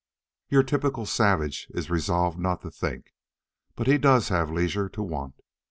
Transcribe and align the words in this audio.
Your 0.49 0.63
typical 0.63 1.05
savage 1.05 1.67
is 1.75 1.91
resolved 1.91 2.39
not 2.39 2.63
to 2.63 2.71
think, 2.71 3.13
but 3.75 3.85
he 3.85 3.99
does 3.99 4.29
have 4.29 4.49
leisure 4.49 4.89
to 4.89 5.03
want. 5.03 5.35